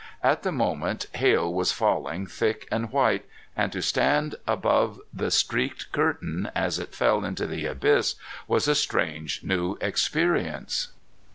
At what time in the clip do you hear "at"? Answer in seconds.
0.23-0.41